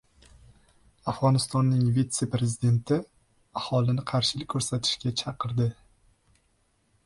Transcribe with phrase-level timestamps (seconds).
[1.11, 2.99] Afg‘onistonning vise-prezidenti
[3.63, 5.71] aholini qarshilik ko‘rsatishga chaqirdi